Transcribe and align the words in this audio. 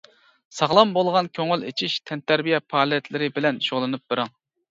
ساغلام 0.59 0.93
بولغان 0.95 1.27
كۆڭۈل 1.39 1.65
ئىچىش، 1.67 1.97
تەنتەربىيە 2.11 2.61
پائالىيەتلىرى 2.73 3.31
بىلەن 3.39 3.63
شۇغۇللىنىپ 3.67 4.13
بېرىڭ. 4.15 4.35